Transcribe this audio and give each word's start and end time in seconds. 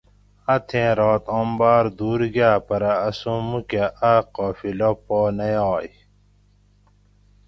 اتھیں 0.53 0.91
رات 0.99 1.23
آم 1.37 1.49
باۤر 1.59 1.85
دور 1.97 2.21
گاۤ 2.35 2.57
پرہ 2.67 2.93
اسوں 3.09 3.39
موُکہ 3.49 3.85
اَ 4.11 4.13
قافلہ 4.35 4.91
پا 5.05 5.19
نہ 5.37 5.47
یائ 5.55 5.89